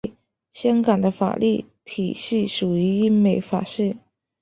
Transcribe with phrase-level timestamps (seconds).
[0.53, 3.97] 香港的法律体系属于英美法系。